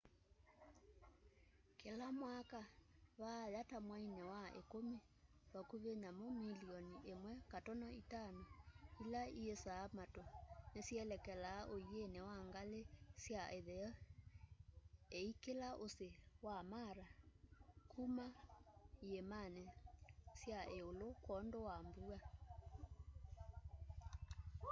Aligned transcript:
kila 1.81 2.07
mwaka 2.21 2.59
vaaya 3.19 3.61
ta 3.69 3.77
mwaini 3.87 4.19
wa 4.31 4.41
ikumi 4.61 4.97
vakuvi 5.53 5.91
nyamu 6.01 6.27
milioni 6.47 6.95
1.5 7.51 8.45
ila 9.03 9.21
iisaa 9.39 9.83
matu 9.97 10.23
nisyelekelaa 10.73 11.61
uini 11.75 12.19
wa 12.27 12.35
ngali 12.47 12.79
sya 13.23 13.41
itheo 13.59 13.89
iikila 15.19 15.67
usi 15.85 16.07
wa 16.45 16.55
mara 16.73 17.05
kuma 17.91 18.25
iimani 19.05 19.65
sya 20.39 20.59
iulu 20.77 21.07
kwoondu 21.23 21.59
wa 21.67 21.75
mbua 21.87 22.19